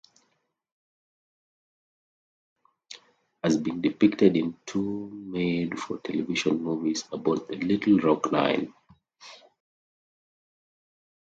Brown-Trickey 2.63 3.05
has 3.43 3.55
been 3.55 3.81
depicted 3.83 4.35
in 4.35 4.57
two 4.65 5.11
made-for-television 5.11 6.59
movies 6.63 7.03
about 7.11 7.47
the 7.47 7.57
Little 7.57 7.99
Rock 7.99 8.31
Nine. 8.31 8.73